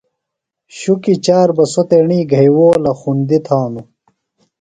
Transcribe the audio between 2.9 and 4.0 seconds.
خُندیۡ تھانوۡ۔